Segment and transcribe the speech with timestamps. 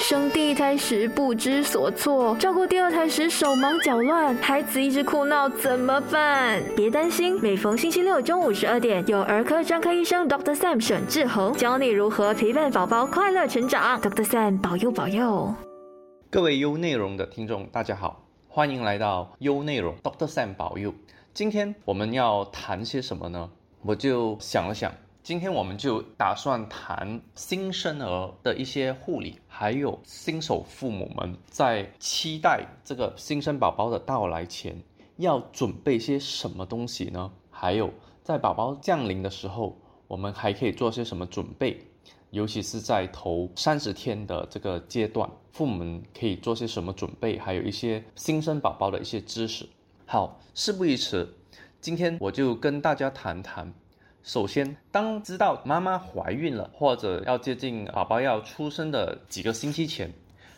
[0.00, 6.62] 生第一胎时不知所措，照顾第二胎时手忙脚乱，孩子一直哭闹怎么办？
[6.74, 10.54] 别担心，每逢星期六中午十二点，有儿科专科医生 Dr.
[10.54, 14.00] Sam 沈志恒教你如何陪伴宝宝快乐成长。
[14.00, 14.24] Dr.
[14.24, 15.54] Sam 保佑保佑。
[16.30, 20.26] 各位优内容的听众，大家好，欢迎来到优内容 Dr.
[20.26, 20.94] Sam 保佑。
[21.34, 23.50] 今天我们要谈些什么呢？
[23.82, 24.92] 我就想了想。
[25.22, 34.82] 今天我们就打算谈新生儿的一些护理，还有新手父母们在期待这个新生宝宝的到来前
[35.18, 37.30] 要准备些什么东西呢？
[37.52, 37.92] 还有
[38.24, 41.86] 在宝宝降临的时候，我们还可以做些什么准备？
[42.30, 47.38] 尤其是在头三十天的这个阶段，父母们可以做些什么准备？
[47.38, 49.68] 还有一些新生宝宝的一些知识。
[50.04, 51.32] 好，事不宜迟，
[51.80, 53.72] 今天我就跟大家谈谈。
[54.24, 60.12] 首先，当知道妈妈怀孕了，或者要接近宝宝要出生的几个星期前，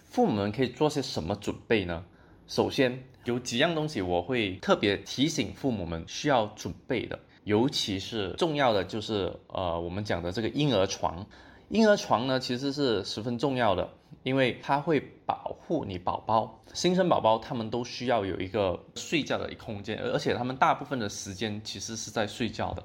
[0.04, 2.04] 父母们可以做些什么准备呢？
[2.46, 11.24] 首先，有几样东西我会特别提醒父母们需要准备的，尤其是重要的就是呃，我们讲的这个婴儿床。
[11.70, 13.88] 婴儿床呢，其实是十分重要的，
[14.24, 16.62] 因为它会保护你宝宝。
[16.74, 22.84] 新生宝宝他们都需要有一个睡觉的空间，而且他们大部分的时间其实是在睡觉的。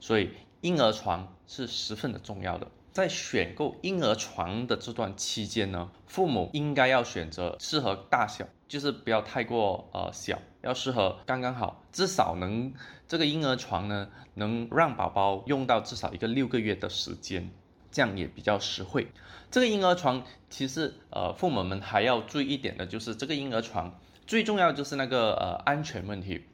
[0.00, 2.66] 所以婴儿床是十分的重要的。
[2.90, 12.72] 在选购婴儿床的这段期间呢，父母应该要选择适合大小，就是不要太过呃小，要适合刚刚好，至少能
[13.06, 17.48] 这个婴儿床呢能让宝宝用到至少一个六个月的时间，
[17.92, 19.06] 这样也比较实惠。
[19.48, 26.44] 这个婴儿床其实呃父母们还要注意一点的就是这个婴儿床最重要就是那个呃安全问题。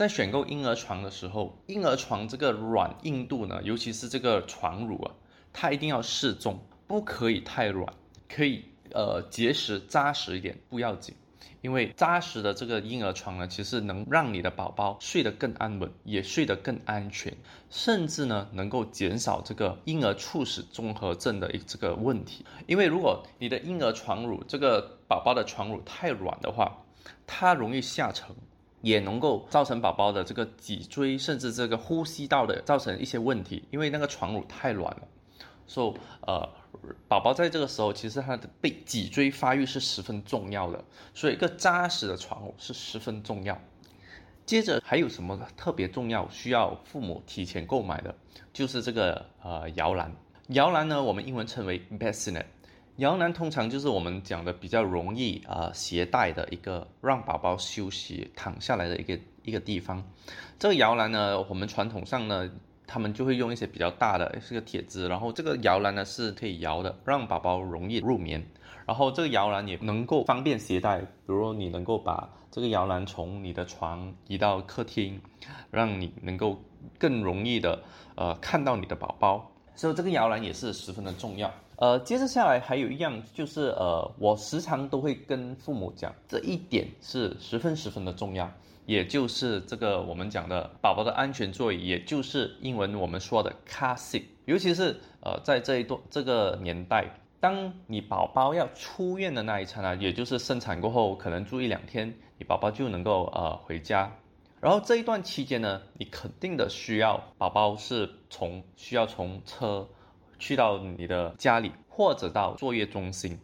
[0.00, 5.12] 在选购婴儿床的时候，婴儿床这个软硬度呢，尤其是这个床褥啊，
[5.52, 7.86] 它一定要适中，不可以太软，
[8.26, 11.14] 可以呃结实扎实一点不要紧，
[11.60, 17.36] 因为扎实的这个婴儿床呢，其实能让你的宝宝睡得更安稳，也睡得更安全，
[17.68, 22.42] 甚至呢能够减少这个婴儿猝死综合症的这个问题。
[22.66, 26.74] 因为如果你的婴儿床褥这个宝宝的床褥太软的话，
[27.26, 28.34] 它容易下沉。
[28.80, 35.02] 也能够造成宝宝的这个脊椎，甚至这个呼吸道的造成一些问题，因为那个床褥太软了，
[35.66, 36.48] 所以呃，
[37.06, 40.82] 宝宝在这个时候其实他的背脊椎发育是十分重要的，
[41.14, 43.58] 所以一个扎实的床褥是十分重要。
[44.46, 48.14] 接着还有什么特别重要需要父母提前购买的，
[48.52, 50.12] 就是这个呃摇篮。
[50.48, 52.46] 摇篮呢，我们英文称为 bassinet。
[53.00, 60.04] 摇篮通常就是我们讲的比较容易啊携带的一个让宝宝休息躺下来的一个一个地方。
[60.58, 62.50] 这个摇篮呢，我们传统上呢，
[62.86, 68.46] 他们就会用一些比较大的是个铁质，然后这个摇篮呢是可以摇的，让宝宝容易入眠。
[68.84, 75.18] 然后这个摇篮也能够方便携带，比如说你能够把这个摇篮从你的床移到客厅，
[75.70, 76.62] 让你能够
[76.98, 77.82] 更容易的
[78.14, 79.50] 呃看到你的宝宝。
[79.74, 81.50] 所以这个摇篮也是十分的重要。
[81.80, 88.52] 呃，接着下来还有一样，就是呃，我时常都会跟父母讲，这一点是十分十分的重要，
[88.84, 94.24] 也就是这个我们讲的宝宝的安全座椅，也就是英文我们说的 car seat。
[94.44, 97.06] 尤其是呃，在这一段这个年代，
[97.40, 104.14] 当你宝宝要出院的那一刹那，也就是生产过后可能住一两天，你宝宝就能够呃回家。
[104.60, 109.88] 然后这一段期间呢，你肯定的需要宝宝是从需要从车。
[110.40, 113.38] 去到你的家里，或者到作业中心，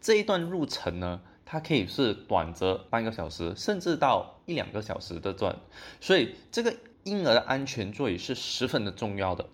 [0.00, 5.54] 这一段路程呢，它可以是短则半个小时，甚至到一两个小时的段。
[6.00, 9.44] 所以这个婴儿的安全座椅是十分的重要的。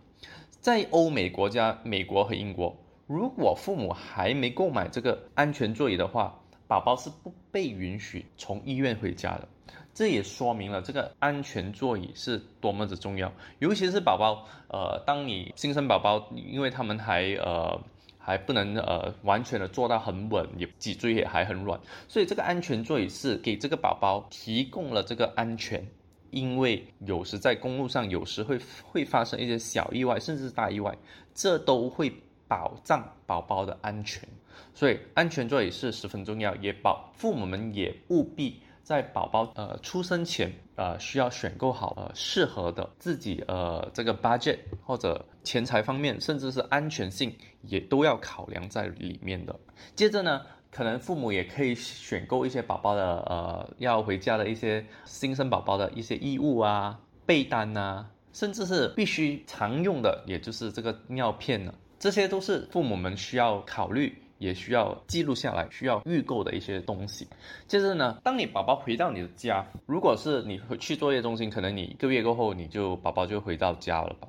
[0.60, 2.76] 在欧美国家，美国和英国，
[3.08, 6.38] 如果父母还没购买这个安全座椅的话，
[6.69, 9.48] 宝宝是不被允许从医院回家的。
[9.94, 17.78] 这也说明了这个安全座椅是多么的重要，尤其是宝宝，呃，当你新生宝宝，因为他们还呃
[18.19, 21.78] 还不能呃完全的坐到很稳，也脊椎也还很软，
[22.08, 25.87] 所以这个安全座椅是给这个宝宝提供了这个安全，
[26.31, 30.96] 因为有时在公路上有时会会发生一些小意外，甚至是大意外，
[31.34, 32.11] 这都会
[32.49, 34.26] 保障宝宝的安全，
[34.72, 38.62] 所以安全座椅是十分重要，也保父母们也务必。
[38.82, 49.55] 在宝宝呃出生前，呃需要选购好呃适合的自己呃这个 budget 或者钱财方面，甚至是安全性也都要考量在里面的。
[49.94, 64.21] 接着呢，可能父母也可以选购一些宝宝的呃要回家的一些新生宝宝的一些衣物啊、被单呐，甚至是必须常用的，也就是这个尿片呢，这些都是父母们需要考虑。
[64.42, 67.28] 也需要记录下来，需要预购的一些东西。
[67.68, 74.28] 接着呢，当你宝宝回到你的家，如果是你去作业中心，可能你一个月过后，你就宝宝就回到家了吧。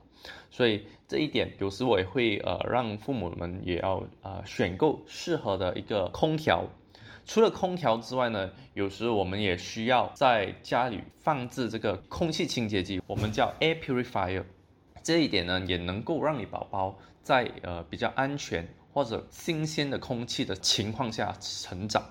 [0.52, 6.64] 所以这一点，有时我也会呃让父母们也要呃选购适合的一个空调。
[7.26, 14.44] 除了空调之外呢，有时我们也需要在家里放置这个空气清洁剂，我们叫 air purifier。
[15.02, 22.04] 这一点呢，也能够让你宝宝在呃比较安全或者新鲜的空气的情况下成长。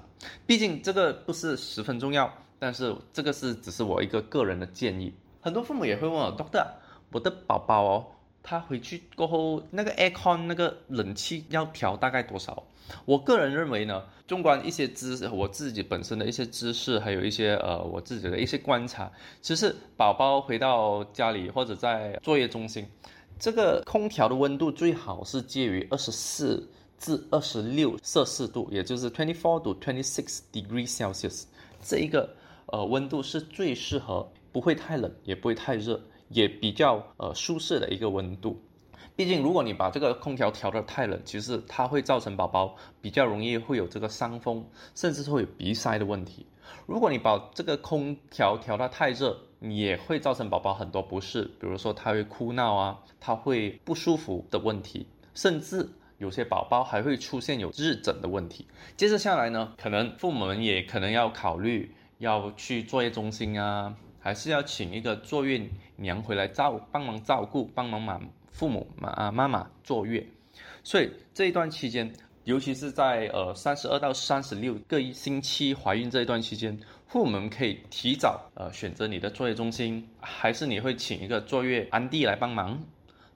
[0.47, 5.15] 毕竟这个不是十分重要，但是这个是只是我一个个人的建议。
[5.41, 6.67] 很多父母也会问我，Doctor，
[7.11, 8.07] 我的宝宝哦。
[8.45, 12.65] 他回去过后，那个 aircon 那个冷气要调大概多少？
[13.05, 22.85] 我个人认为呢，纵观一些知识，我自己本身的一些知识，还有一些呃我自己的一些观察，其实宝宝回到家里或者在作业中心，
[23.43, 31.43] 这个空调的温度最好是介于二十四至二十六摄氏度，也就是 twenty four to twenty six degrees Celsius，
[31.83, 32.33] 这一个
[32.67, 36.01] 呃温度是最适合，不会太冷，也不会太热。
[36.29, 38.57] 也比较呃舒适的一个温度，
[39.17, 44.65] 毕竟如果你把这个空调调得太冷，其实它会造成宝宝比较容易会有这个伤风，
[44.95, 46.47] 甚至会有鼻塞的问题。
[46.87, 55.89] 如果你把这个空调调得太热，你也会造成宝宝很多不适，比如说他会哭闹啊，他会不舒服的问题，甚至
[56.19, 58.67] 有些宝宝还会出现有日疹的问题。
[58.97, 63.95] 接着下来呢，可能父母们也可能要考虑要去作业中心啊。
[64.25, 65.61] 还是要请一个坐月
[65.97, 68.21] 娘回来照帮忙照顾，帮忙妈
[68.53, 70.25] 父母妈啊妈妈坐月，
[70.85, 72.13] 所以这一段期间，
[72.45, 82.83] 尤其是在呃三十二到三十六个星期怀孕这一段期间，父母们可以提早呃选择你的坐月中心，还是你会请一个坐月安弟来帮忙，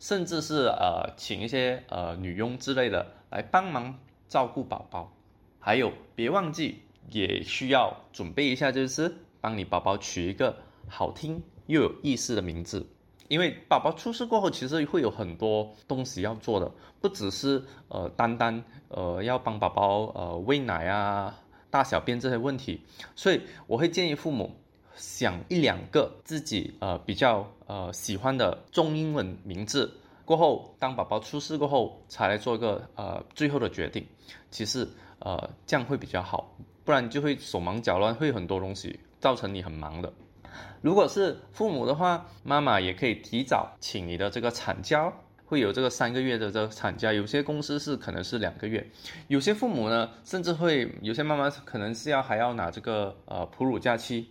[0.00, 3.98] 甚至是呃请一些呃女佣之类的来帮忙
[4.28, 5.12] 照顾宝宝，
[5.60, 10.56] 还有别忘记也需要准备一下，就是帮你宝宝取一个。
[10.88, 12.86] 好听又有意思的名字，
[13.28, 16.70] 因为宝宝出世过后，其实会有很多东西要做的，
[17.00, 21.34] 不只是呃单单呃要帮宝宝呃喂奶啊、
[21.70, 22.80] 大小便这些问题，
[23.14, 24.54] 所以我会建议父母
[24.94, 29.92] 想一两个自己呃比较呃喜欢的中英文名字，
[30.24, 34.06] 过后当宝宝出世过后才来做一个呃最后的决定，
[34.50, 34.88] 其实
[35.18, 40.12] 呃这样会比较好，不然就会手忙脚乱，会很多东西造成你很忙的。
[40.82, 45.12] 如果是父母的话，妈妈也可以提早请你的这个产假，
[45.44, 47.12] 会有这个三个月的这个产假。
[47.12, 48.88] 有些公司是可能是两个月，
[49.28, 54.28] 有些父母呢，甚至会有些妈妈可能是要还要拿这个呃哺乳假期，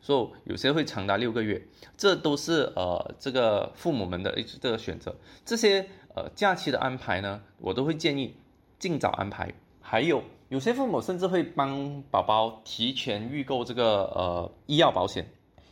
[0.00, 1.62] 所以有些会长达六个月。
[1.96, 5.14] 这都是呃这个父母们的一这个选择。
[5.44, 8.36] 这些呃假期的安排呢，我都会建议
[8.78, 9.52] 尽早安排。
[9.80, 15.26] 还有有些父母甚至会帮宝宝提前预购这个呃医药保险。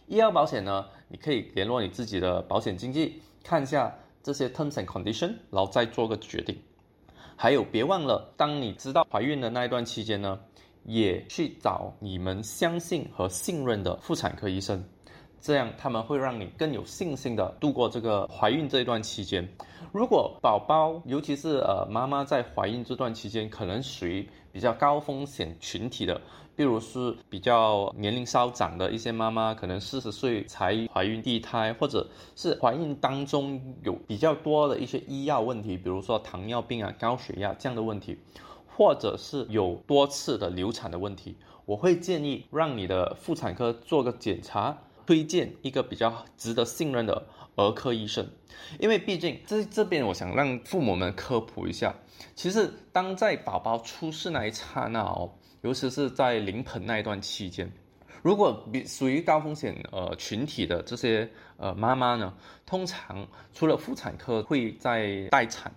[0.07, 3.93] 医疗保险呢，你可以联络你自己的保险经纪，看一下
[4.23, 6.57] 这些 terms and condition，然后再做个决定。
[7.37, 10.39] 还有，别忘了，当你知道怀孕的那一段期间呢，
[10.85, 14.85] 也去找你们相信和信任的妇产科医生，
[15.41, 19.47] 这样他们会让你更有信心的度过这个怀孕这一段期间。
[19.93, 26.21] 如果宝宝，尤其是呃妈妈在怀孕这段期间，可能属于比较高风险群体的。
[26.57, 38.19] 比如是比较年龄稍长的一些妈妈，可能四十岁才怀孕第一胎，或者是怀孕当中有比较多的一些医药问题，比如说糖尿病啊、高血压这样的问题，
[38.75, 41.37] 或者是有多次的流产的问题，
[41.67, 48.27] 我会建议让你的妇产科做个检查，推荐一个比较值得信任的儿科医生，
[48.79, 51.95] 因为毕竟这这边我想让父母们科普一下，
[52.35, 55.31] 其实当在宝宝出世那一刹那哦。
[55.63, 57.69] 尤其是在临盆那一段期间，
[58.23, 62.33] 如果比属于高风险呃群体的这些呃妈妈呢，
[62.65, 65.75] 通常除了妇产科会在待产，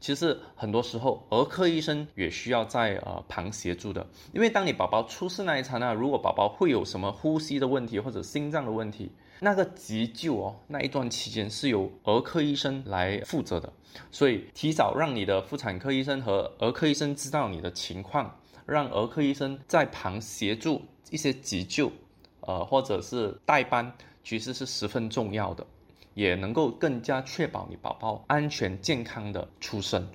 [0.00, 4.04] 其实很多时候儿科医生也需要在呃旁协助的。
[4.32, 13.72] 因为当你宝宝出世那一刹那，如果宝宝会有什么呼吸的问题或者心脏的问题，那个急救哦那一段期间是由儿科医生来负责的。
[14.10, 18.38] 所以提早让你的妇产科医生和儿科医生知道你的情况。
[18.66, 21.90] 让儿科医生在旁协助一些急救，
[22.40, 23.90] 呃，或者是代班，
[24.22, 25.66] 其实是十分重要的，
[26.12, 30.06] 也能够更加确保你宝宝安全健康的出生。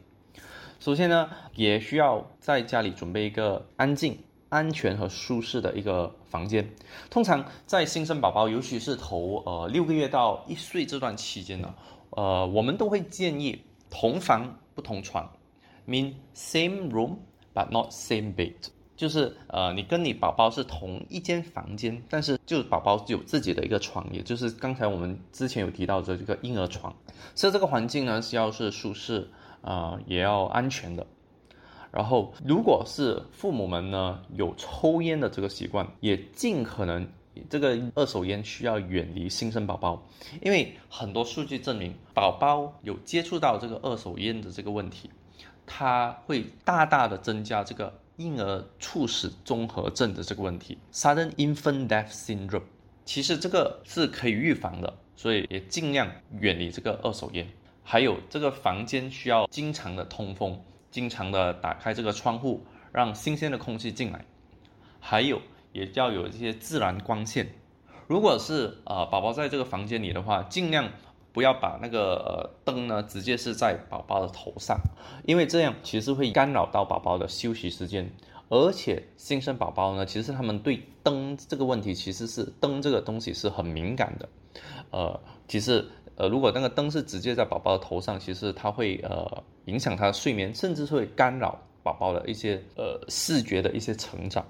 [0.80, 4.20] 首先呢，也需要在家里准备一个安静、
[4.54, 6.70] 安全和舒适的一个房间。
[7.10, 11.74] 通常在新生宝宝，尤其是头呃六个月到一岁这段期间呢，
[12.12, 15.30] 呃，我们都会建议同房不同床
[15.88, 17.16] ，mean same room。
[17.56, 18.56] but not same bed。
[18.96, 26.92] 就是呃，你跟你宝宝是同一间房间，但是就宝宝有自己的一个床，也就是刚才我们之前有提到的这个婴儿床。
[27.36, 29.30] 所以这个环境呢是要是舒适
[29.62, 31.06] 啊，也要安全的。
[31.94, 37.08] 然后，如果是父母们呢有抽烟的这个习惯，也尽可能
[37.50, 40.04] 这个二手烟需要远离新生宝宝，
[40.42, 45.10] 因为很多数据证明，宝宝有接触到这个二手烟的这个问题，
[45.68, 47.94] 它会大大的增加这个。
[48.18, 52.62] 婴儿猝死综合症的这个问题，sudden infant death syndrome，
[53.06, 56.08] 其实这个是可以预防的，所以也尽量
[56.40, 57.48] 远离这个二手烟。
[57.82, 60.62] 还有这个房间需要经常的通风，
[60.94, 64.24] 经常的打开这个窗户，让新鲜的空气进来。
[65.00, 67.50] 还有也要有一些自然光线。
[68.08, 70.90] 如果是呃宝宝在这个房间里的话，尽量。
[71.34, 74.80] 不要把那个呃灯呢直接是在宝宝的头上，
[75.26, 78.08] 因为这样其实会干扰到宝宝的休息时间。
[78.50, 84.30] 而且新生宝宝呢，其实他们对灯这个问题其实是灯这个东西是很敏感的。
[84.92, 85.84] 呃，其实
[86.16, 94.46] 呃如果那个灯是直接在宝宝的头上，其实它会呃影响他的睡眠，甚至会干扰宝宝的一些呃视觉的一些成长。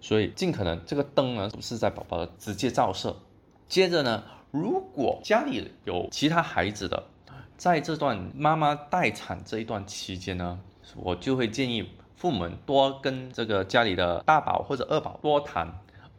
[0.00, 3.16] 所以尽可能这个灯呢不是在宝宝的直接照射。
[3.68, 4.22] 接着呢。
[4.50, 7.04] 如果家里有其他孩子的，
[7.58, 10.58] 在这段妈妈待产这一段期间呢，
[10.96, 11.86] 我就会建议
[12.16, 15.70] 父母多跟这个家里的大宝或者二宝多谈，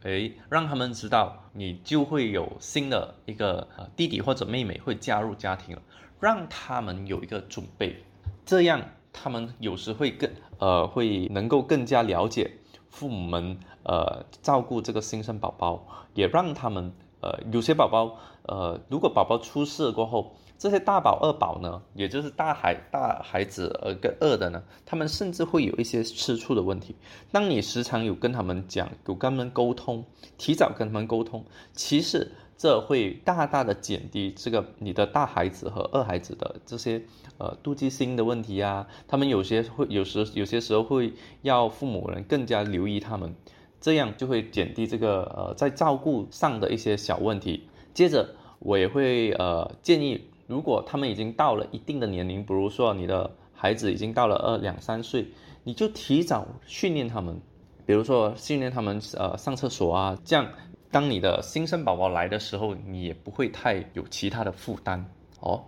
[0.02, 5.82] 诶，让他们知道你就会有新的一个弟弟或者妹妹会加入家庭了，
[6.18, 8.02] 让他们有一个准备，
[8.44, 8.80] 这样
[9.12, 12.50] 他们有时会更呃会能够更加了解
[12.88, 16.92] 父母们呃照顾这个新生宝宝，也让他们。
[17.22, 26.94] 呃，有些宝宝，呃，如果宝宝出事过后，这些大宝、二宝呢，也就是大孩、大孩子，呃，跟二的呢，他们甚至会有一些吃醋的问题。
[27.32, 30.04] 当你时常有跟他们讲，有跟他们沟通，
[30.36, 37.02] 提早跟他们沟通，其实这会大大的减低这个你的大孩子和二孩子的这些
[37.38, 38.86] 呃妒忌心的问题啊。
[39.08, 43.34] 他们有些会有时有些时候会要父母人更加留意他们。
[43.80, 47.66] 这样就会减低这个呃在照顾上的一些小问题。
[47.94, 55.24] 接着我也会呃建议，如果他们已经到了一定的年龄，比如说你的孩子已经到了二两三岁，
[55.62, 57.40] 你就提早训练他们，
[57.86, 60.44] 比如说训练他们呃上厕所啊，这样
[60.90, 65.02] 当你的新生宝宝来的时候，你也不会太有其他的负担
[65.38, 65.64] 哦。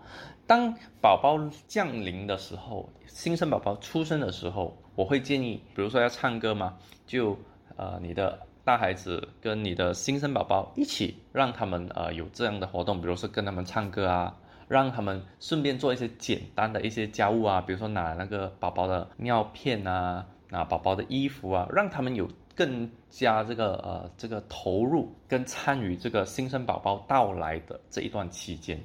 [0.48, 7.38] 当宝宝降临的时候，新生宝宝出生的时候，我会建议，比如说要唱歌嘛，就。
[7.76, 14.36] 呃，你的大孩子跟你的新生宝宝一起，让他们呃有这样的活动，比如说跟他们唱歌啊，
[14.72, 22.26] 让他们顺便做一些简单的一些家务啊，比如说拿那个宝宝的尿片啊，拿宝宝的衣服啊，让他们有
[22.56, 28.82] 更加这个呃这个投入跟参与这个新生宝宝到来的这一段期间。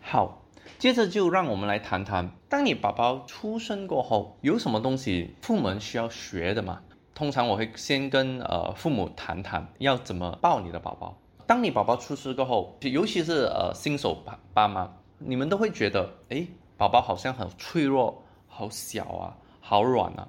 [0.00, 0.42] 好，
[0.78, 6.80] 接着就让我们来谈谈，当你宝宝出生过后，有什么东西父母需要学的吗？
[7.14, 11.16] 通常我会先跟呃父母谈谈要怎么抱你的宝宝。
[11.46, 14.90] 当你宝宝出世过后，尤其是呃新手爸爸妈，
[15.22, 16.46] 你们都会觉得，哎，
[16.76, 20.26] 宝宝好像很脆弱，好小啊，好软啊，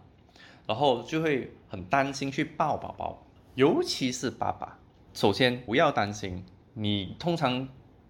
[0.67, 3.23] 然后就会很担心去抱宝宝。
[3.55, 4.77] 尤其是爸爸，
[5.13, 6.43] 首先不要担心，
[6.73, 7.67] 你通常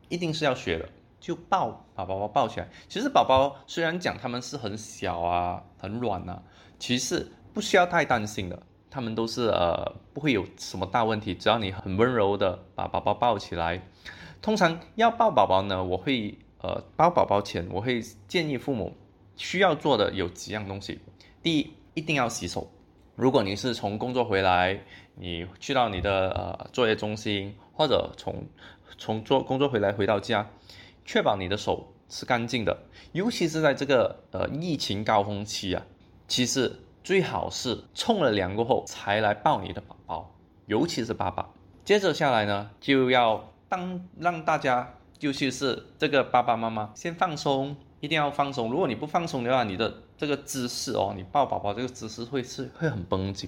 [0.09, 2.67] 一定是要学的，就抱把宝宝抱起来。
[2.89, 6.41] 其实宝宝虽然讲他们是很小啊，很软啊，
[6.79, 8.59] 其实不需要太担心的。
[8.89, 13.81] 他们都是呃不会有什么大问题，只要你很温柔的把宝宝抱起来。
[14.41, 18.95] 通常要抱宝宝呢，我会呃抱宝宝前，我会建议父母
[19.35, 20.99] 需要做的有几样东西。
[21.41, 22.71] 第一，一定要洗手。
[23.15, 24.79] 如果你是从工作回来，
[25.15, 28.43] 你去到你的呃作业中心，或者从
[28.97, 30.49] 从做工作回来回到家，
[31.05, 32.77] 确保你的手是干净的。
[33.11, 35.85] 尤其是在这个呃疫情高峰期啊，
[36.27, 36.71] 其实。
[37.03, 40.35] 最好是冲了凉过后才来抱你的宝宝，
[40.67, 41.49] 尤其是爸爸。
[41.83, 44.87] 接着下来呢，就要当让大家，
[45.21, 48.71] 尤其是这个爸爸妈妈先放松，一定要放松。
[48.71, 53.47] 如果你不放松的话，你的这个姿势哦，你抱宝宝这个姿势会是会很绷紧。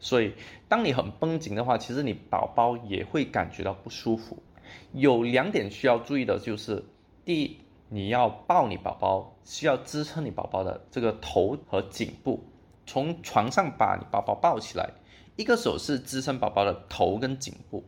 [0.00, 0.34] 所以
[0.68, 4.42] 当你很绷紧的话，其实你宝宝也会感觉到不舒服。
[4.92, 6.84] 有两点需要注意的就是，
[7.24, 7.58] 第一，
[7.90, 12.44] 你要抱你宝宝，需要支撑你宝宝的这个头和颈部。
[12.86, 14.90] 从床上把你宝宝抱起来，
[15.36, 17.84] 一个手是支撑宝宝的头跟颈部，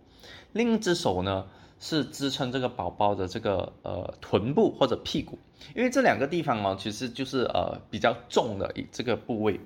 [0.52, 5.38] 另一只手呢是支撑这个宝宝的这个呃臀部或者屁股，
[5.75, 9.61] 因为这两个地方呢，其实就是呃比较重的一这个部位，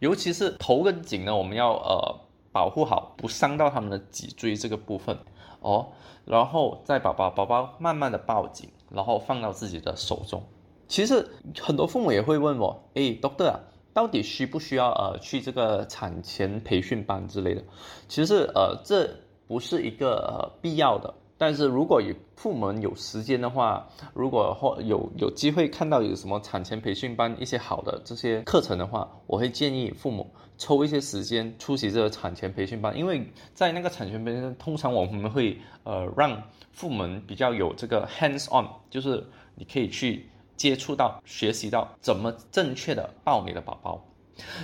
[0.00, 2.20] 尤其是头跟颈呢，我们要呃
[2.52, 5.16] 保护好，不伤到他们的脊椎这个部分
[5.60, 5.86] 哦。
[6.24, 10.42] 然后再把宝宝宝慢慢的抱紧，然后放到自己的手中。
[10.86, 11.26] 其实
[11.58, 13.60] 很多父母也会问我，哎，doctor 啊，
[13.94, 17.64] 到底需不需要呃去这个产前培训班之类的？
[18.08, 19.08] 其实呃这
[19.46, 21.14] 不是一个呃必要的。
[21.38, 30.28] 但是如果有父母有时间的话，如果或有有机会看到有什么产前培训班一些好的这些课程的话，我会建议父母
[30.58, 36.42] 抽一些时间出席这个产前培训班，因为在那个产前培训，通常我们会呃让
[36.72, 44.04] 父母比较有这个 hands on，就是你可以去接触到、学习到怎么正确的抱你的宝宝，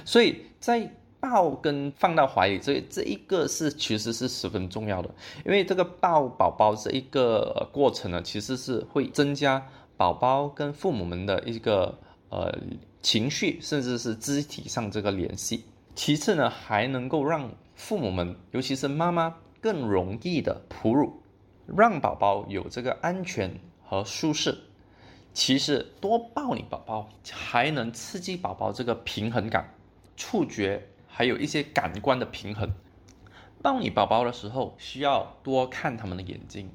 [0.04, 0.90] 所以在。
[1.25, 5.09] 抱跟放到怀里，这这一个是其实是十分重要的，
[5.47, 9.66] 因为这个抱宝宝这一个过程呢，其实是会增加
[9.97, 12.54] 宝宝跟父母们的一个呃
[13.00, 15.64] 情绪，甚至是肢体上这个联系。
[15.95, 21.23] 其次呢，还能够让父母们，尤其是妈妈更容易的哺乳，
[21.66, 23.50] 让宝宝有这个安全
[23.83, 24.54] 和舒适。
[25.33, 29.73] 其实多抱你宝宝，还能刺激宝宝这个平衡感、
[30.19, 30.87] 触觉。
[31.16, 32.73] 还有一些感官的平衡。
[33.62, 36.68] 抱你宝宝的时候，需要多看他们的眼睛，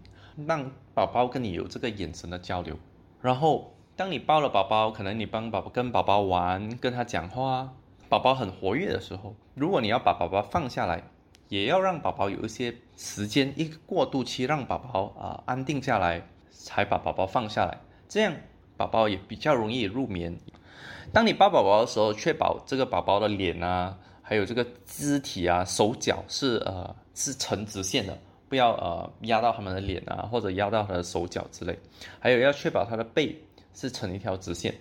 [0.48, 2.77] 让宝宝跟你有这个眼神的交流。
[3.22, 7.74] 然后，当你抱了宝宝，可能你帮宝宝跟宝宝玩，跟他讲话，
[8.08, 11.03] 宝宝很活跃的时候，如果你要把宝宝放下来，
[11.50, 18.34] 也要让宝宝有一些时间，一个过渡期，让宝宝啊安定下来，才把宝宝放下来，这样
[18.77, 20.39] 宝宝也比较容易入眠。
[21.12, 23.98] 当你抱宝宝的时候，确保这个宝宝的脸啊。
[24.29, 28.15] 还有这个肢体啊，手脚是呃是呈直线的，
[28.48, 31.75] 不要呃压到他们的脸啊，或者压到他的手脚之类。
[32.19, 33.36] 还有要确保他的背
[33.74, 34.71] 是成一条直线。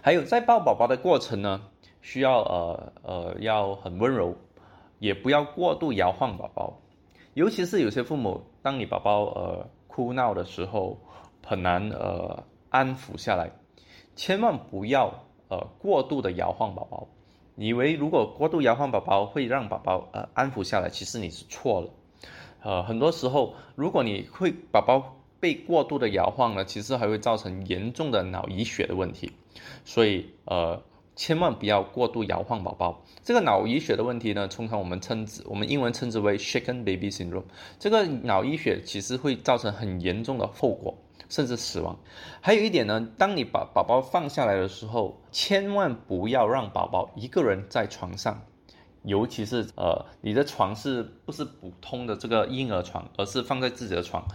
[0.00, 1.60] 还有在抱宝宝的过程呢，
[2.00, 4.34] 需要呃呃要很温柔，
[5.00, 6.80] 也不要过度摇晃宝宝。
[7.34, 10.98] 尤其是有些父母，当你宝宝呃哭闹的时候，
[11.44, 13.50] 很难呃安抚下来，
[14.16, 15.12] 千万不要
[15.50, 17.06] 呃过度的摇晃宝宝。
[17.58, 21.90] 以为如果过度摇晃宝宝会让宝宝呃安抚下来，其实你是错了。
[22.62, 29.32] 呃，很多时候如果你会宝宝被过度的摇晃呢，其实还会造成严重的脑溢血的问题。
[29.84, 30.80] 所以呃，
[31.16, 33.04] 千万不要过度摇晃宝宝。
[33.24, 37.42] 这个脑溢血的问题呢，通常我们称之我们英文称之为 shaken baby syndrome。
[37.80, 40.96] 这个脑溢血其实会造成很严重的后果。
[41.28, 41.98] 甚至死亡。
[42.40, 48.42] 还有一点呢，当你把宝宝放下来的时候，千万不要让宝宝一个人在床上，
[49.02, 54.26] 尤其是呃，你的床是不是普通的这个婴儿床，而是放在自己的床，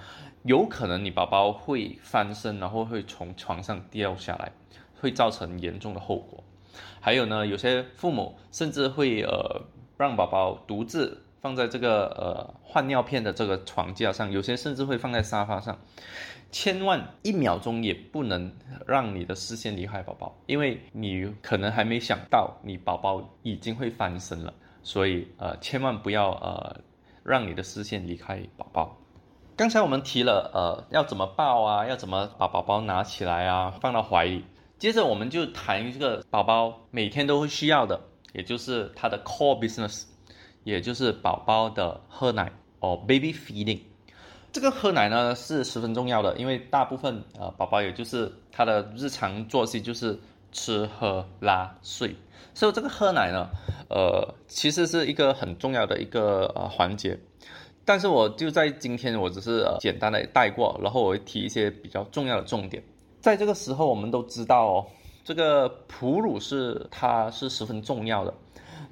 [0.43, 4.51] 有可能你宝宝会翻身，然后会从床上掉下来，
[4.99, 6.43] 会造成严重的后果。
[6.99, 9.63] 还有呢，有些父母甚至会呃
[9.97, 11.22] 让宝宝独自。
[11.43, 15.77] 放在这个呃换尿片的这个床架上，有些甚至会放在沙发上，
[16.51, 18.49] 千万一秒钟也不能
[18.87, 24.53] 让你的视线离开宝宝，因为你可能还没想到你宝宝已经会翻身了，
[24.83, 26.79] 所以呃千万不要呃
[27.25, 28.97] 让你的视线离开宝宝。
[29.57, 34.45] 刚才我们提了呃要怎么抱啊，要怎么把宝宝拿起来啊放到怀里，
[34.79, 37.99] 接着我们就谈这个宝宝每天都会需要的，
[38.31, 40.05] 也就是他的 core business。
[40.63, 43.79] 也就是宝宝的喝奶哦，baby feeding，
[44.51, 50.17] 这个喝奶呢是十分重要的，因为大部分呃宝宝也就是他的日常作息就是
[50.51, 52.15] 吃喝拉睡，
[52.53, 53.49] 所以这个喝奶呢，
[53.89, 57.17] 呃其实是一个很重要的一个呃环节，
[57.83, 62.81] 但是我就在今天我只是简单的带过，然后我会提一些比较重要的重点，
[63.19, 64.87] 在这个时候我们都知道哦，
[65.23, 68.33] 这个哺乳是它是十分重要的。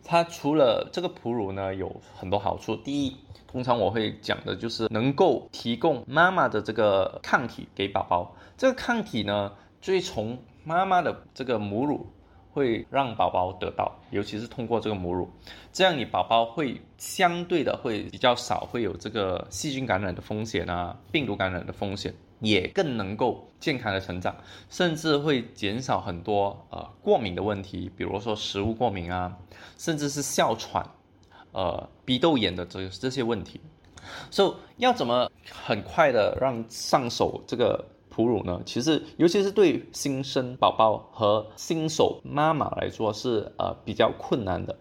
[0.03, 2.75] 它除了这个哺乳呢，有很多好处。
[2.75, 3.15] 第一，
[3.47, 8.35] 通常我会讲的就是能够提供妈妈的这个抗体给宝宝。
[8.57, 12.07] 这个抗体呢，最从妈妈的这个母乳
[12.51, 15.29] 会让宝宝得到，尤其是通过这个母乳，
[15.71, 22.13] 这样你宝宝会相对的会比较少会有这个细菌感染的风险啊，病毒感染的风险。
[22.41, 24.35] 也更能够健康的成长，
[24.69, 29.37] 甚至会减少很多呃过敏的问题，比如说食物过敏啊，
[29.77, 30.85] 甚至是哮喘，
[31.53, 33.61] 呃鼻窦炎的这这些问题。
[34.31, 38.59] 所以要怎么很快的让上手这个哺乳呢？
[38.65, 44.75] 其实尤其是对新生宝宝和新手妈妈来说是呃比较困难的。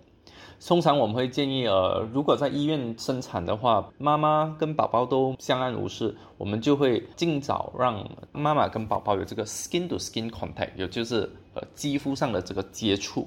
[0.65, 13.27] 通常我们会建议，呃，如果在医院生产的话，妈妈跟宝宝都相安无事，我们就会尽早让妈妈跟宝宝有这个 skin to skin contact，也就是呃肌肤上的这个接触，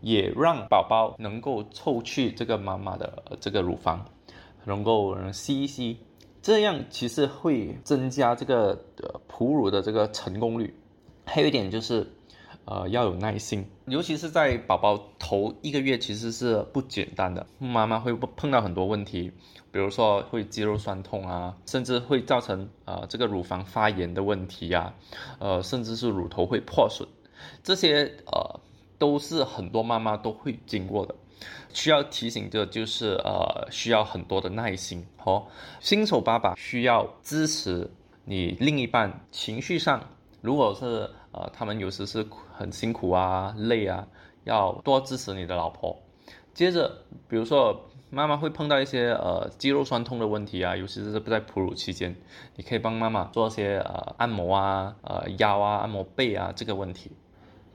[0.00, 4.06] 也让宝宝能够凑去这个妈妈的这个乳房，
[4.64, 5.98] 能够吸一吸，
[6.40, 8.68] 这样其实会增加这个
[9.02, 10.74] 呃哺乳的这个成功率。
[11.26, 12.06] 还有一点就是。
[12.70, 17.46] 呃，要有耐心，尤其是在宝宝头一个月，其实是不简单的。
[17.58, 19.32] 妈妈会碰到很多问题，
[19.72, 24.92] 比如说会肌肉酸痛啊，甚至会造成呃这个乳房发炎的问题呀，
[25.38, 27.08] 呃，甚至是乳头会破损，
[27.62, 28.60] 这些呃
[28.98, 31.14] 都是很多妈妈都会经过的。
[31.72, 35.46] 需要提醒的就是呃，需要很多的耐心哦。
[35.80, 37.90] 新手爸爸需要支持
[38.26, 40.06] 你另一半情绪上，
[40.42, 41.08] 如果是。
[41.30, 42.24] 呃，他们有时是
[42.58, 44.08] 很辛苦啊，累啊，
[44.42, 45.96] 要多支持你的老婆。
[46.52, 46.90] 接着，
[47.28, 52.16] 比如说妈妈会碰到一些呃肌肉酸痛的问题啊，尤其是在哺乳期间，
[52.56, 57.12] 你可以帮妈妈做一些呃按摩啊，呃腰啊，按摩背啊这个问题。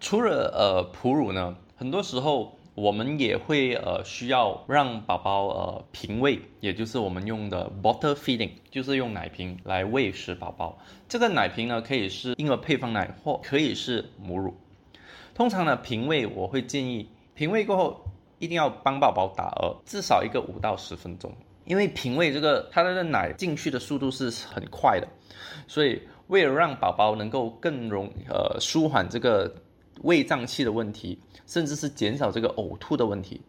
[0.01, 2.57] 除了呃哺乳呢，很多时候。
[2.75, 10.79] 我们也会呃需要让宝宝呃平喂，也就是我们用的 bottle feeding，就是用奶瓶来喂食宝宝。
[11.07, 14.55] 这个奶瓶呢可以是婴儿配方奶，或可以是母乳。
[15.33, 18.03] 通常呢平喂我会建议平喂过后
[18.39, 21.31] 一定要帮宝宝打嗝，至少一个五到十分钟，
[21.65, 25.07] 因为平喂这个它的奶进去的速度是很快的，
[25.67, 29.53] 所以为了让宝宝能够更容呃舒缓这个。
[30.01, 33.39] 胃胀气的问题，甚至是减少这个呕吐的问题。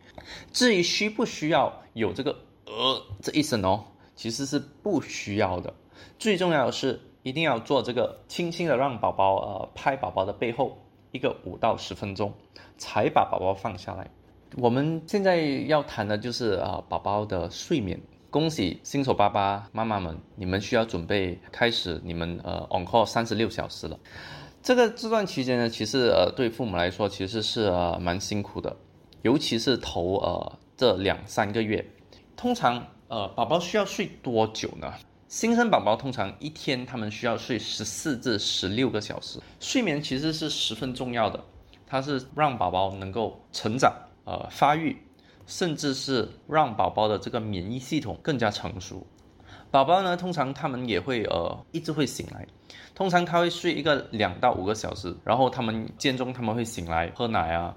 [0.52, 3.82] 至于需不需要有这个呃这一声哦，
[4.14, 5.72] 其实是不需要的。
[6.18, 10.78] 最重要的是一定要做这个轻轻的让宝宝呃拍宝宝的背后
[11.14, 12.34] 一个五到十分钟，
[12.76, 14.10] 才把宝宝放下来。
[14.56, 15.36] 我们现在
[15.68, 18.00] 要谈的就是啊宝宝的睡眠。
[18.30, 23.96] 恭喜新手爸爸妈妈们，你们需要准备开始你们呃 on call 三十六小时了。
[24.60, 28.76] 这个这段期间呢，其实呃对父母来说其实是呃蛮辛苦的，
[29.22, 31.84] 尤其是头呃这两三个月。
[32.34, 34.92] 通常呃宝宝需要睡多久呢？
[35.34, 39.40] 新生宝宝通常一天他们需要睡十四至十六个小时。
[39.58, 41.42] 睡眠其实是十分重要的，
[41.88, 43.92] 它是让宝宝能够成长
[44.26, 44.96] 呃发育，
[45.44, 49.04] 甚至是让宝宝的这个免疫系统更加成熟。
[49.72, 52.46] 宝宝呢，通常他们也会呃一直会醒来，
[52.94, 57.74] 通常他会睡一个两到五个小时，然后他们间中他们会醒来喝奶啊，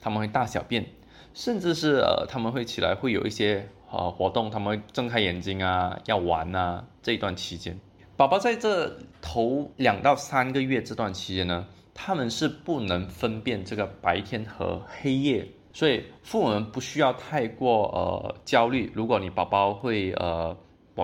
[0.00, 0.86] 他们会大小便，
[1.34, 7.78] 甚至是呃他们会起来会有一些呃活动，他们会睁开眼睛啊要玩啊这一段期间，
[8.16, 20.56] 宝宝在这头两到三个月这段期间呢，他们是不能分辨这个白天和黑夜，所以父母们不需要太过呃焦虑，如果你宝宝会呃。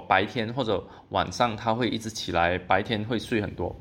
[0.06, 3.74] 白天或者晚上他会一直起来，白天会睡很多。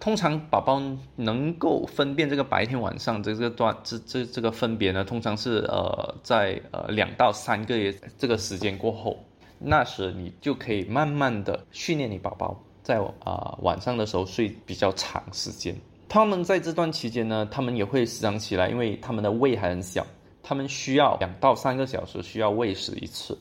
[0.00, 0.82] 通常宝宝
[1.16, 9.18] 能够分辨这个白天晚上这个段这这这个分别呢，通常是呃在呃两到三个月这个时间过后，
[9.58, 15.74] 那时你就可以慢慢的训练你宝宝在啊晚上的时候睡比较长时间。
[16.08, 20.06] 他们在这段期间呢，他们也会时常起来，因为他们的胃还很小，
[20.42, 23.38] 他们需要两到三个小时需要喂食一次。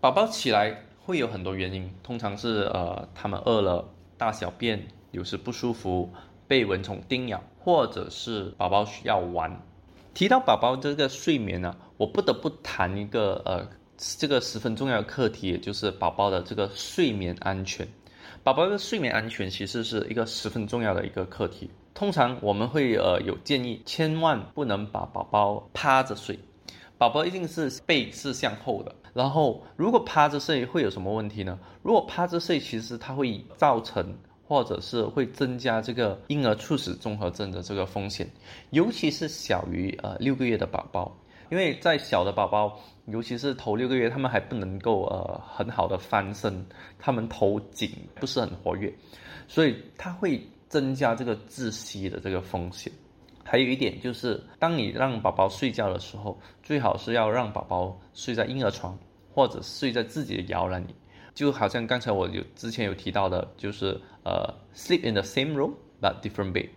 [0.00, 0.76] 宝宝起来。
[1.06, 3.88] 会有很多原因，通常是呃他们饿了，
[4.18, 4.76] 大小便
[5.16, 6.12] 有时不舒服，
[6.46, 9.50] 被蚊虫叮咬，或者是宝宝需要玩。
[10.12, 17.88] 提到宝宝这个睡眠呢，我不得不谈一个呃这个十分重要的课题，也就是宝宝的这个睡眠安全。
[18.42, 21.70] 宝宝的睡眠安全其实是一个十分重要的一个课题。
[21.94, 26.38] 通常我们会呃有建议，千万不能把宝宝趴着睡，
[26.98, 28.94] 宝宝一定是背是向后的。
[29.14, 31.58] 然后，如果趴着睡会有什么问题呢？
[31.82, 34.14] 如果趴着睡，其实它会造成
[34.46, 38.30] 或者是会增加这个婴儿猝死综合症的这个风险，
[38.70, 41.16] 尤其是小于呃六个月的宝宝，
[41.50, 46.64] 因为在小的宝宝，尤其是头六个月，他们还不能够呃很好的翻身，
[46.98, 48.92] 他们头颈不是很活跃，
[49.48, 52.92] 所以它会增加这个窒息的这个风险。
[53.44, 58.98] 还有一点就是，当你让宝宝睡觉的时候，最好是要让宝宝睡在婴儿床。
[59.36, 60.94] 或者睡在自己的摇篮里，
[61.36, 65.70] 就好像刚才我有之前有提到的，就是呃，sleep in the same room
[66.00, 66.70] but different bed。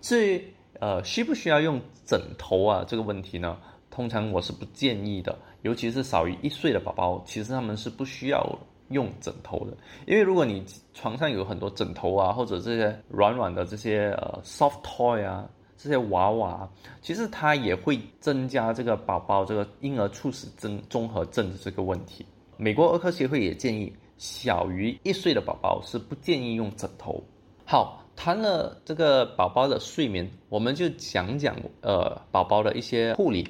[0.00, 0.42] 至于
[0.80, 3.58] 呃需不需要用枕头啊这个问题呢，
[3.90, 9.76] 通常我是不建议的，尤其是少于一岁的宝宝，其实他们是不需要用枕头的，
[10.06, 16.66] 因为如果你床上有很多枕头啊，或者这些软软的这些呃 soft toy 啊，这些娃娃，
[17.02, 22.24] 其实它也会增加这个宝宝这个婴儿猝死症综合症的这个问题。
[22.56, 27.22] 美国儿科协会也建议，小于一岁的宝宝是不建议用枕头。
[27.64, 33.48] 好，谈了这个宝宝的睡眠，我们就讲讲呃宝宝的一些护理。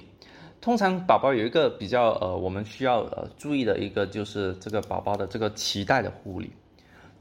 [0.61, 6.50] 通常宝宝有一个比较呃我们需要呃注意的一个就是这个宝宝的这个脐带的护理。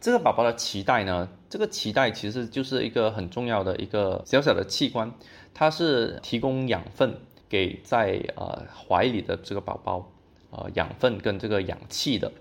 [0.02, 5.12] 这个宝宝的脐带呢，这个脐带其实就是一个很重要的一个小小的器官，
[5.54, 7.16] 它是提供养分
[7.50, 10.12] 给在呃怀里的这个宝宝，
[10.52, 12.32] 呃养分跟这个氧气的。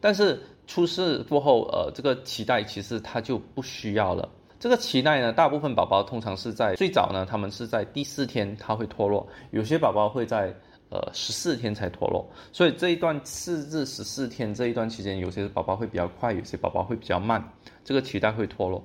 [0.00, 4.28] 但是出事过后，呃这个脐带其实它就不需要了。
[4.58, 10.54] 这个脐带呢，大部分宝宝通常是在最早呢，他们是在第四天它会脱落，有些宝宝会在。
[10.90, 17.46] 呃，十四天才脱落，所以这一段四至十四天这一段期间，有些宝宝会比较快，有些宝宝会比较慢，
[17.84, 18.82] 这个脐带会脱落。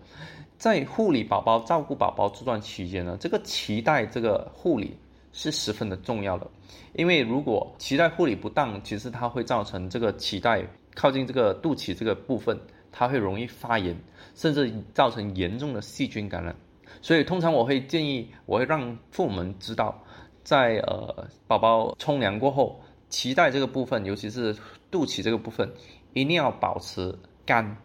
[0.58, 4.98] 在护理宝宝、照顾宝宝这段期间呢，这个脐带这个护理
[5.32, 6.46] 是十分的重要的，
[6.92, 10.62] 因为如果脐带护理不当，其实它会造成这个脐带
[10.96, 12.60] 靠近这个肚脐这个部分，
[12.92, 13.96] 它会容易发炎，
[14.36, 16.56] 甚至造成严重的细菌感染。
[17.02, 20.04] 所以通常我会建议，我会让父母们知道。
[20.44, 24.54] 在呃，宝宝冲凉过后，脐带这个部分，尤其是
[24.92, 25.72] 肚脐这个部分，
[26.12, 27.78] 一定要保持干，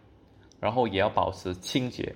[0.59, 2.13] 然后也要保持清洁。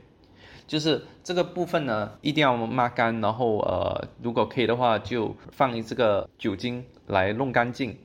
[0.67, 7.97] 就是这个部分呢，一定要抹干，然后呃，如果可以的话，就放一这个酒精来弄干净，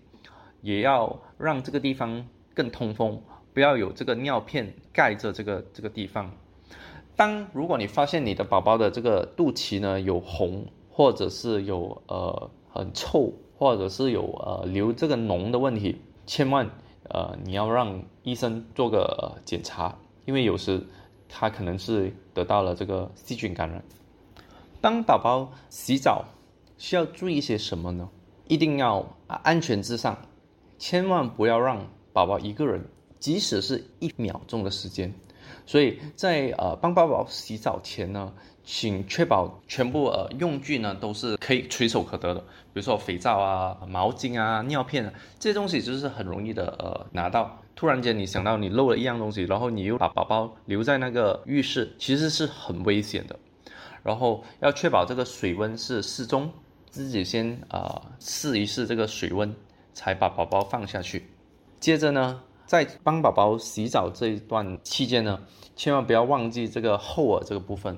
[0.63, 2.25] 也要让这个地方
[2.59, 3.23] 更通风，
[3.55, 6.29] 不要有这个尿片盖着这个这个地方。
[7.15, 16.69] 当如果你发现你的宝宝的这个肚脐呢有红，或者是有呃很臭，或者是有呃流这个脓的问题，千万
[17.09, 20.85] 呃你要让医生做个检查，因为有时
[21.29, 23.81] 他可能是得到了这个细菌感染。
[24.81, 26.25] 当宝宝洗澡
[26.77, 28.09] 需要注意些什么呢？
[28.49, 30.19] 一定要安全至上，
[30.77, 31.87] 千万不要让
[32.19, 32.85] 宝宝一个人，
[33.19, 35.13] 即使是一秒钟的时间。
[35.65, 38.33] 所以在呃帮宝宝洗澡前呢。
[38.71, 47.59] 请确保全部呃用具呢都是可以垂手可得的，比如说肥皂啊、毛巾啊、尿片啊这些东西，就是很容易的呃拿到。
[47.75, 53.39] 突然间你想到你漏了一样东西，然后你又把宝宝留在那个浴室，其实是很危险的。
[54.03, 56.51] 然后要确保这个水温是适中，
[56.91, 59.51] 自己先啊试一试这个水温，
[59.95, 61.25] 才把宝宝放下去。
[61.81, 65.41] 接着呢，在帮宝宝洗澡这一段期间呢，
[65.77, 67.97] 千万不要忘记这个后耳这个部分。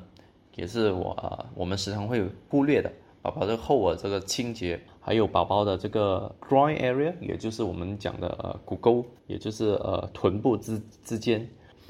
[0.56, 11.48] 也是我呃，我们时常会忽略的，宝宝的后耳这个清洁，还有宝宝的这个 groin area，也就是我们讲的呃骨沟，也就是呃臀部之之间，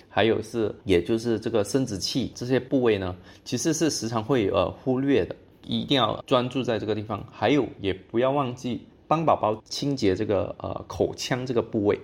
[0.08, 5.34] 还有是也就是这个生殖器这些部位呢，其实是时常会呃忽略的，
[5.66, 7.26] 一定要专注在这个地方。
[7.32, 12.00] 还有也不要忘记帮宝宝清洁这个呃口腔这个部位。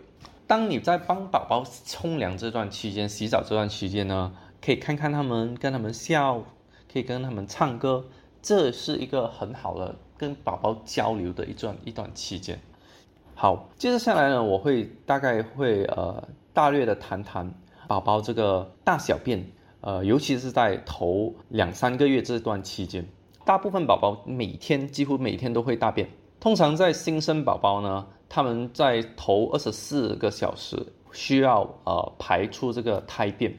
[0.48, 4.32] 当你在帮宝宝冲凉这段期间、洗澡这段期间呢？
[4.60, 6.42] 可以看看他们，跟他们笑，
[6.92, 8.04] 可以跟他们唱歌，
[8.42, 12.58] 这是一个很好的跟宝宝交流的一段一段期间。
[13.36, 17.54] 好，接着下来呢，我会大概会呃大略的谈谈
[17.86, 19.46] 宝宝这个大小便，
[19.80, 23.06] 呃，尤其是在头两三个月这段期间，
[23.44, 26.08] 大部分宝宝每天几乎每天都会大便。
[26.46, 30.80] 通常在新生宝宝呢，他们在头二十四个小时
[31.10, 33.52] 需要呃排出这个胎便。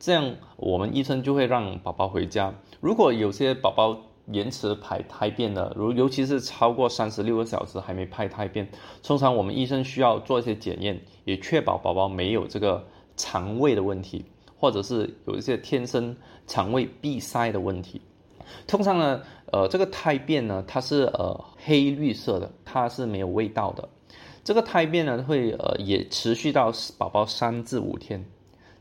[0.00, 2.54] 这样，我们医生就会让宝宝回家。
[2.80, 3.94] 如果有些宝宝
[4.28, 8.66] 延迟排胎便的，如尤其是超过三十六个小时还没排胎便，
[9.02, 12.82] 通常我们医生需要做一些检验，也确保宝宝没有这个
[13.18, 14.24] 肠胃的问题，
[14.58, 18.00] 或者是有一些天生肠胃闭塞的问题。
[18.66, 19.22] 通常呢，
[19.54, 23.88] 呃，这个胎便呢，它是呃黑绿色的，它是没有味道的。
[24.42, 28.24] 这个胎便呢，会呃也持续到宝宝三至五天。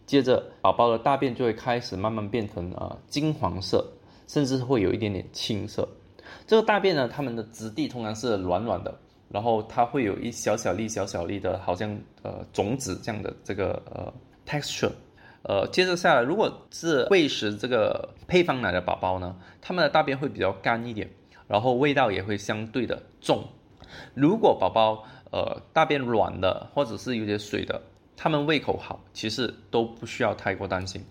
[0.08, 3.86] 接着，宝宝的大便就会开始慢慢变成呃金黄色，
[4.28, 5.88] 甚至会有一点点青色。
[6.48, 8.98] 这个大便呢，它们的质地通常是软软的，
[9.30, 14.12] 然后它会有一小小粒、小小粒的，好像呃种子这样的这个呃
[14.44, 14.92] texture。
[15.44, 21.10] 呃，接着下来，如果是喂食这个配方奶的宝宝呢，他们的大便会比较干一点，
[21.48, 23.44] 然后味道也会相对的重。
[24.14, 27.82] 如果宝宝呃大便软的，或者是有点水的。
[28.16, 31.04] 他们胃口好，其实都不需要太过担心。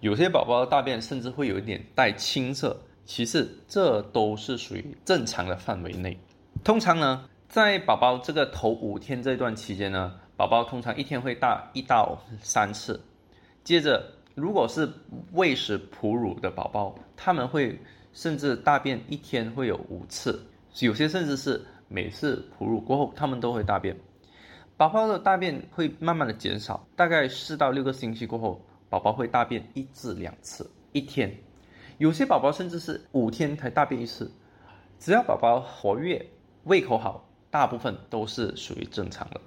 [0.00, 6.18] 有些宝宝的大便甚至会有一点带青色，其实这都是属于正常的范围内。
[6.62, 13.00] 通常呢，在宝宝这个头五天这段期间呢，宝宝通常一天会大一到三次。
[13.70, 14.04] 接着，
[14.34, 14.90] 如果是
[15.30, 17.78] 喂食哺乳的宝宝，他们会
[18.12, 20.44] 甚至大便一天会有五次，
[20.80, 23.96] 有些甚至是每次哺乳过后，他们都会大便。
[24.76, 31.32] 宝宝的大便会慢慢的减少，大概四到六个星期过后，宝宝会大便一至两次一天，
[31.98, 34.28] 有些宝宝甚至是五天才大便一次。
[34.98, 36.26] 只要宝宝活跃、
[36.64, 39.40] 胃口好，大部分都是属于正常的。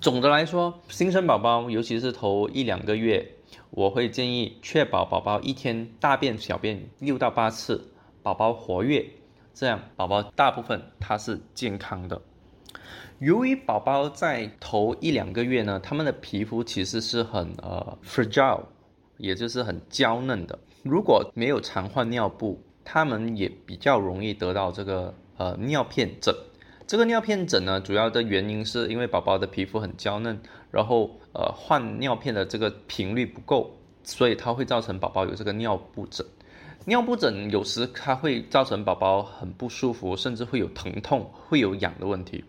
[0.00, 3.26] 总的来说，新生宝宝，尤其是头一两个月，
[3.70, 9.04] 我会建议确保宝宝一天大便小便六到八次，宝宝活跃，
[9.54, 12.20] 这样宝宝大部分他是健康的。
[13.18, 18.62] 由于宝宝在头一两个月呢，他们的皮肤其实是很呃 fragile，
[19.18, 20.58] 也就是很娇嫩的。
[20.82, 26.34] 如果没有常换尿布，他们也比较容易得到这个呃尿片疹。
[26.90, 30.36] 这个尿片疹呢，主要的原因是因为宝宝的皮肤很娇嫩，
[30.72, 33.70] 然后呃换尿片的这个频率不够，
[34.02, 36.26] 所以它会造成宝宝有这个尿布疹。
[36.86, 42.44] 尿布疹有时它会造成宝宝很不舒服，甚至会有疼痛、会有痒的问题。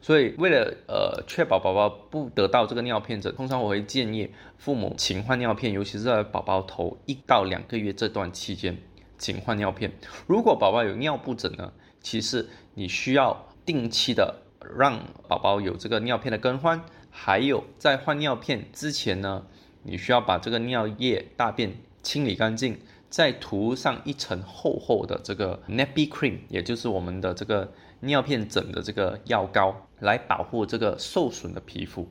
[0.00, 8.78] 所以为了呃确保宝宝不得到这个尿片疹，通常我会建议父母勤换尿片，尤其是在宝宝头一到两个月这段期间
[9.18, 9.92] 勤换尿片。
[10.26, 11.70] 如果宝宝有尿布疹呢，
[12.00, 13.46] 其实你需要。
[13.64, 14.42] 定期的
[14.76, 19.46] 让宝宝有这个尿片的更换，还有在换尿片之前呢，
[19.82, 32.08] 你需要把这个尿液大便清理干净，再涂上一层厚厚的这个 nappy cream，也就是我们的这个尿片疹的这个药膏，来保护这个受损的皮肤。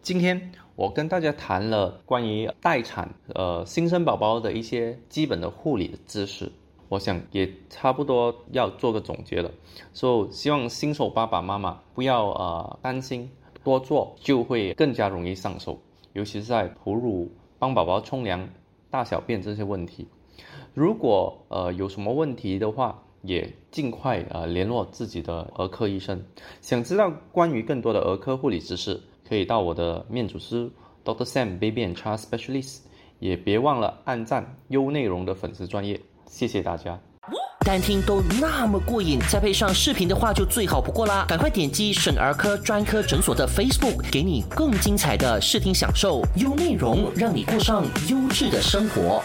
[0.00, 6.50] 今天我跟大家谈了关于待产呃新生宝宝的一些基本的护理的知识。
[6.88, 9.50] 我想也差不多要做个总结了，
[9.92, 13.30] 所以希望新手爸爸妈妈不要呃担心，
[13.62, 15.78] 多做就会更加容易上手，
[16.14, 18.48] 尤其是在哺乳、帮宝宝冲凉、
[18.90, 20.08] 大小便这些问题。
[20.72, 26.24] 如果呃有什么问题的话，也尽快呃联络自己的儿科医生。
[26.60, 30.70] 想知道关于更多的儿科护理知识，可以到我的面主师
[31.04, 32.78] Doctor Sam Baby and Child Specialist，
[33.18, 36.00] 也别忘了按赞优内容的粉丝专业。
[36.30, 36.98] 谢谢大家。
[37.66, 41.26] 单听都那么过瘾，再配上视频的话就最好不过啦！
[41.28, 49.22] 赶快点击省儿科专科诊所的 Facebook，给你更精彩的视听享受，优内容让你过上优质的生活。